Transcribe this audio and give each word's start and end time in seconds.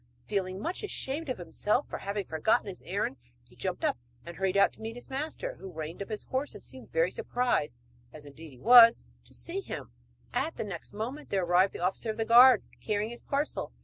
Feeling 0.25 0.59
much 0.59 0.81
ashamed 0.81 1.29
of 1.29 1.37
himself 1.37 1.87
for 1.87 1.99
having 1.99 2.25
forgotten 2.25 2.65
his 2.65 2.81
errand, 2.81 3.17
he 3.43 3.55
jumped 3.55 3.85
up 3.85 3.99
and 4.25 4.35
hurried 4.35 4.57
out 4.57 4.73
to 4.73 4.81
meet 4.81 4.95
his 4.95 5.11
master, 5.11 5.57
who 5.57 5.71
reined 5.71 6.01
up 6.01 6.09
his 6.09 6.23
horse, 6.23 6.55
and 6.55 6.63
seemed 6.63 6.91
very 6.91 7.11
surprised 7.11 7.83
(as 8.11 8.25
indeed 8.25 8.49
he 8.51 8.57
was) 8.59 9.03
to 9.25 9.31
see 9.35 9.61
him. 9.61 9.91
At 10.33 10.55
that 10.55 10.91
moment 10.91 11.29
there 11.29 11.43
arrived 11.45 11.73
the 11.73 11.81
officer 11.85 12.09
of 12.09 12.17
the 12.17 12.25
guard 12.25 12.63
carrying 12.81 13.11
his 13.11 13.21
parcel. 13.21 13.73